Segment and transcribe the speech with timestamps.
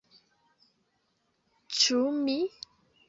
[1.81, 2.39] -Ĉu mi?